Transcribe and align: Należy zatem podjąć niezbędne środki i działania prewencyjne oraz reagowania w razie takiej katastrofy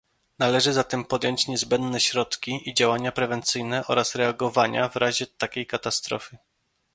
Należy 0.39 0.73
zatem 0.73 1.05
podjąć 1.05 1.47
niezbędne 1.47 1.99
środki 1.99 2.69
i 2.69 2.73
działania 2.73 3.11
prewencyjne 3.11 3.87
oraz 3.87 4.15
reagowania 4.15 4.89
w 4.89 4.95
razie 4.95 5.27
takiej 5.27 5.67
katastrofy 5.67 6.37